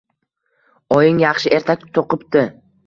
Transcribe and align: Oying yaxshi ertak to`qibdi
Oying 0.97 1.21
yaxshi 1.27 1.55
ertak 1.61 1.87
to`qibdi 2.01 2.49